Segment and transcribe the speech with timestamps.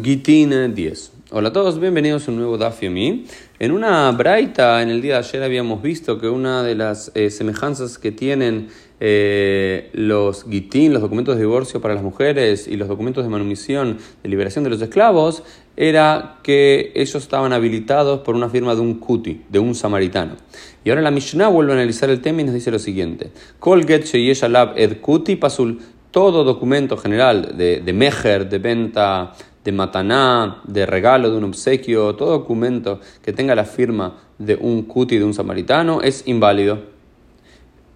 [0.00, 1.12] Gitin 10.
[1.32, 3.26] Hola a todos, bienvenidos a un nuevo Daf Yomi.
[3.58, 7.28] En una braita, en el día de ayer habíamos visto que una de las eh,
[7.28, 8.68] semejanzas que tienen
[9.00, 13.98] eh, los Gitin, los documentos de divorcio para las mujeres y los documentos de manumisión
[14.22, 15.42] de liberación de los esclavos,
[15.76, 20.36] era que ellos estaban habilitados por una firma de un Kuti, de un samaritano.
[20.84, 23.84] Y ahora la Mishnah vuelve a analizar el tema y nos dice lo siguiente: Kol
[23.86, 25.80] get ed Kuti pasul.
[26.10, 29.32] Todo documento general de, de mejer, de venta,
[29.64, 34.82] de mataná, de regalo, de un obsequio, todo documento que tenga la firma de un
[34.82, 36.80] cuti de un samaritano es inválido,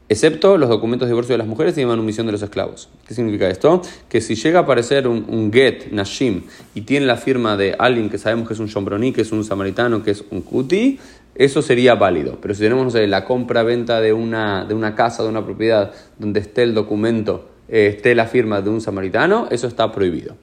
[0.09, 2.89] excepto los documentos de divorcio de las mujeres y de manumisión de los esclavos.
[3.07, 3.83] ¿Qué significa esto?
[4.09, 6.43] Que si llega a aparecer un, get, nashim,
[6.75, 9.45] y tiene la firma de alguien que sabemos que es un shombroní, que es un
[9.45, 10.99] samaritano, que es un cuti,
[11.35, 12.39] eso sería válido.
[12.41, 16.63] Pero si tenemos la compra-venta de una, de una casa, de una propiedad, donde esté
[16.63, 20.37] el documento, eh, esté la firma de un samaritano, eso está prohibido.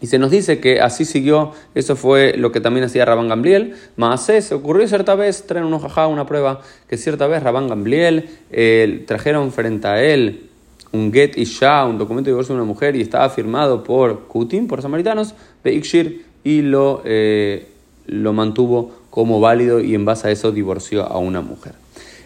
[0.00, 3.74] Y se nos dice que así siguió, eso fue lo que también hacía Rabán Gamliel.
[3.96, 8.28] Más se ocurrió cierta vez, traen un jajá, una prueba, que cierta vez Rabán Gamliel
[8.50, 10.46] eh, trajeron frente a él
[10.92, 14.66] un get isha, un documento de divorcio de una mujer, y estaba firmado por Kutim,
[14.66, 17.68] por samaritanos, Beikshir, y lo, eh,
[18.06, 21.74] lo mantuvo como válido y en base a eso divorció a una mujer.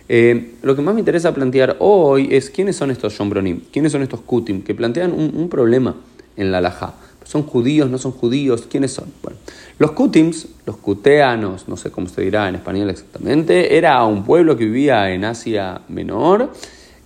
[0.09, 4.03] Eh, lo que más me interesa plantear hoy es quiénes son estos Shombronim, quiénes son
[4.03, 5.97] estos Kutim, que plantean un, un problema
[6.36, 6.94] en la Laja.
[7.25, 7.91] ¿Son judíos?
[7.91, 8.67] ¿No son judíos?
[8.70, 9.06] ¿Quiénes son?
[9.22, 9.39] Bueno,
[9.78, 14.56] los Kutims, los Kuteanos, no sé cómo se dirá en español exactamente, era un pueblo
[14.56, 16.53] que vivía en Asia Menor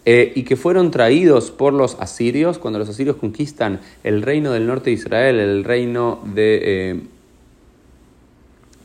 [0.04, 4.66] eh, y que fueron traídos por los asirios cuando los asirios conquistan el reino del
[4.66, 6.60] norte de Israel, el reino de...
[6.62, 7.00] Eh,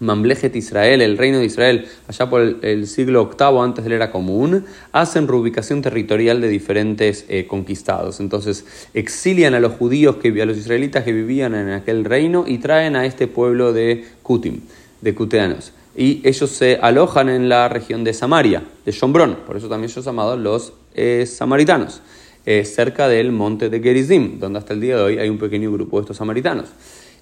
[0.03, 4.11] Mamlejet Israel, el reino de Israel, allá por el, siglo VIII antes de la era
[4.11, 8.19] común, hacen reubicación territorial de diferentes eh, conquistados.
[8.19, 12.57] Entonces exilian a los judíos, que, a los israelitas que vivían en aquel reino y
[12.57, 14.61] traen a este pueblo de Kutim,
[15.01, 15.71] de Cuteanos.
[15.95, 20.03] Y ellos se alojan en la región de Samaria, de Shombrón, por eso también son
[20.03, 22.01] llamados los eh, samaritanos,
[22.45, 25.71] eh, cerca del monte de Gerizim, donde hasta el día de hoy hay un pequeño
[25.71, 26.69] grupo de estos samaritanos.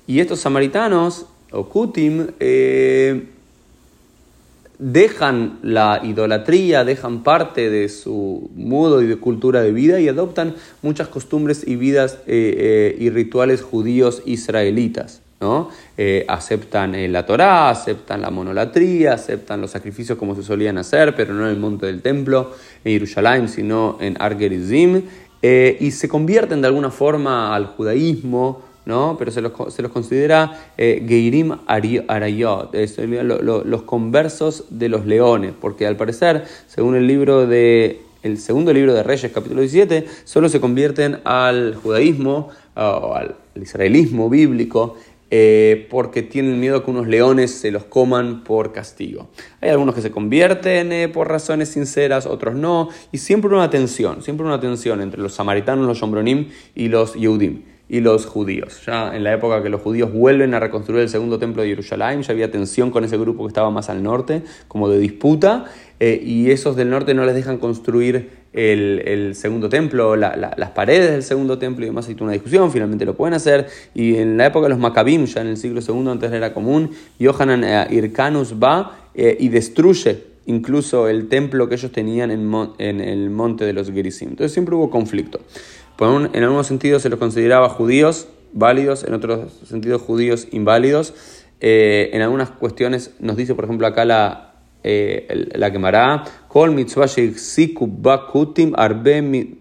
[0.08, 3.28] Y estos samaritanos o Kutim eh,
[4.80, 10.56] dejan la idolatría, dejan parte de su modo y de cultura de vida y adoptan
[10.82, 15.22] muchas costumbres y vidas eh, eh, y rituales judíos israelitas.
[15.42, 15.72] ¿no?
[16.28, 21.46] aceptan la Torá, aceptan la monolatría, aceptan los sacrificios como se solían hacer, pero no
[21.46, 22.52] en el monte del templo,
[22.84, 25.02] en Jerusalén, sino en Argerizim,
[25.42, 29.16] y se convierten de alguna forma al judaísmo ¿no?
[29.18, 35.88] pero se los, se los considera eh, Geirim Arayot, los conversos de los leones, porque
[35.88, 40.60] al parecer, según el libro de el segundo libro de Reyes, capítulo 17, solo se
[40.60, 44.96] convierten al judaísmo o al israelismo bíblico
[45.34, 49.30] eh, porque tienen miedo que unos leones se los coman por castigo.
[49.62, 54.22] Hay algunos que se convierten eh, por razones sinceras, otros no, y siempre una tensión,
[54.22, 58.82] siempre una tensión entre los samaritanos, los shombronim y los yehudim y los judíos.
[58.86, 62.22] Ya en la época que los judíos vuelven a reconstruir el segundo templo de Jerusalén,
[62.22, 65.66] ya había tensión con ese grupo que estaba más al norte, como de disputa,
[66.00, 71.24] eh, y esos del norte no les dejan construir el, segundo templo, las paredes del
[71.24, 74.68] segundo templo y demás, hay una discusión, finalmente lo pueden hacer, y en la época
[74.68, 79.10] de los Maccabim, ya en el siglo II antes era común, Yohanan eh, Irkanus va
[79.14, 83.92] eh, y destruye incluso el templo que ellos tenían en, en el monte de los
[83.92, 84.30] Gerizim.
[84.30, 85.42] Entonces siempre hubo conflicto
[86.02, 91.14] en algunos sentidos se los consideraba judíos válidos, en otros sentidos judíos inválidos.
[91.60, 94.51] Eh, en algunas cuestiones nos dice, por ejemplo, acá la,
[94.84, 96.76] eh, la quemará, Kol
[98.76, 99.52] arbe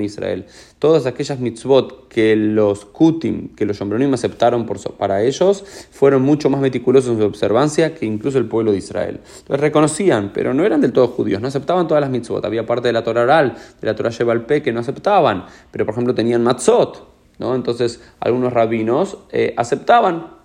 [0.00, 0.44] Israel.
[0.78, 4.66] Todas aquellas mitzvot que los kutim, que los shombronim aceptaron
[4.98, 9.20] para ellos, fueron mucho más meticulosos en su observancia que incluso el pueblo de Israel.
[9.38, 12.44] Entonces reconocían, pero no eran del todo judíos, no aceptaban todas las mitzvot.
[12.44, 15.94] Había parte de la Torah oral, de la Torah Shebalpe que no aceptaban, pero por
[15.94, 17.16] ejemplo tenían matzot.
[17.38, 17.54] ¿no?
[17.54, 20.35] Entonces algunos rabinos eh, aceptaban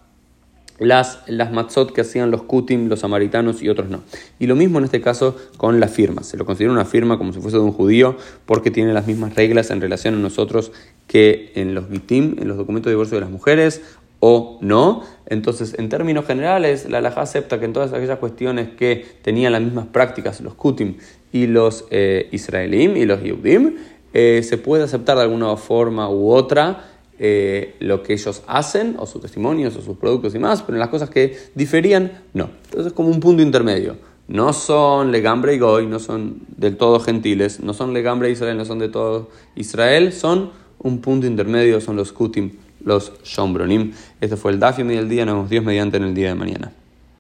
[0.82, 4.02] las, las matzot que hacían los kutim, los samaritanos y otros no.
[4.40, 6.24] Y lo mismo en este caso con la firma.
[6.24, 8.18] Se lo considera una firma como si fuese de un judío
[8.48, 10.72] porque tiene las mismas reglas en relación a nosotros
[11.06, 13.82] que en los gitim, en los documentos de divorcio de las mujeres
[14.20, 15.04] o no.
[15.28, 19.62] Entonces, en términos generales, la halajá acepta que en todas aquellas cuestiones que tenían las
[19.62, 20.96] mismas prácticas los kutim
[21.32, 23.76] y los eh, israelim y los yehudim,
[24.14, 26.91] eh, se puede aceptar de alguna forma u otra
[27.24, 30.80] eh, lo que ellos hacen, o sus testimonios, o sus productos y más, pero en
[30.80, 32.50] las cosas que diferían, no.
[32.64, 33.96] Entonces es como un punto intermedio.
[34.28, 38.66] No son legambre y goy, no son del todo gentiles, no son legambre Israel, no
[38.66, 42.54] son de todo Israel, son un punto intermedio, son los kutim,
[42.84, 43.94] los Shombronim.
[44.20, 46.72] Este fue el Dafio del día, nos vemos Dios mediante en el día de mañana.